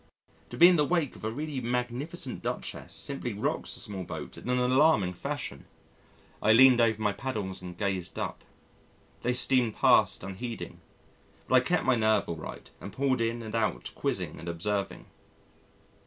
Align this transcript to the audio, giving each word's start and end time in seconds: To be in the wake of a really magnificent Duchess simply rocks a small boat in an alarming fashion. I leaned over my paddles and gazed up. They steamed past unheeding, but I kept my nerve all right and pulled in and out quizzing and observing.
To 0.49 0.57
be 0.57 0.67
in 0.67 0.77
the 0.77 0.83
wake 0.83 1.15
of 1.15 1.23
a 1.23 1.29
really 1.31 1.61
magnificent 1.61 2.41
Duchess 2.41 2.91
simply 2.91 3.33
rocks 3.35 3.77
a 3.77 3.79
small 3.79 4.01
boat 4.03 4.35
in 4.35 4.49
an 4.49 4.57
alarming 4.57 5.13
fashion. 5.13 5.65
I 6.41 6.53
leaned 6.53 6.81
over 6.81 6.99
my 6.99 7.13
paddles 7.13 7.61
and 7.61 7.77
gazed 7.77 8.17
up. 8.17 8.43
They 9.21 9.35
steamed 9.35 9.75
past 9.75 10.23
unheeding, 10.23 10.81
but 11.47 11.53
I 11.53 11.59
kept 11.59 11.83
my 11.85 11.93
nerve 11.93 12.27
all 12.27 12.35
right 12.35 12.67
and 12.79 12.91
pulled 12.91 13.21
in 13.21 13.43
and 13.43 13.53
out 13.53 13.91
quizzing 13.93 14.39
and 14.39 14.49
observing. 14.49 15.05